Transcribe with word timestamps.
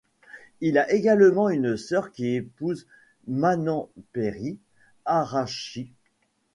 Il 0.61 0.79
a 0.79 0.91
également 0.91 1.47
une 1.49 1.77
soeur 1.77 2.11
qui 2.11 2.33
épouse 2.33 2.87
Manamperi 3.27 4.57
Arachchi. 5.05 5.91